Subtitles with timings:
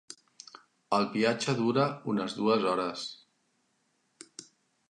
[0.97, 3.07] El viatge dura unes dues hores.